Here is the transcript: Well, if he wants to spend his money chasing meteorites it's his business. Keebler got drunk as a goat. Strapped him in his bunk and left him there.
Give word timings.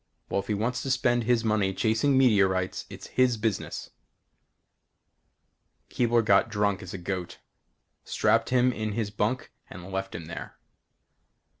Well, 0.29 0.39
if 0.39 0.47
he 0.47 0.55
wants 0.55 0.81
to 0.81 0.89
spend 0.89 1.25
his 1.25 1.43
money 1.43 1.75
chasing 1.75 2.17
meteorites 2.17 2.87
it's 2.89 3.05
his 3.05 3.37
business. 3.37 3.91
Keebler 5.91 6.25
got 6.25 6.49
drunk 6.49 6.81
as 6.81 6.95
a 6.95 6.97
goat. 6.97 7.37
Strapped 8.03 8.49
him 8.49 8.73
in 8.73 8.93
his 8.93 9.11
bunk 9.11 9.51
and 9.69 9.91
left 9.91 10.15
him 10.15 10.25
there. 10.25 10.57